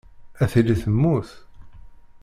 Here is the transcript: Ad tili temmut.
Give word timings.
Ad 0.41 0.49
tili 0.51 0.75
temmut. 0.81 1.29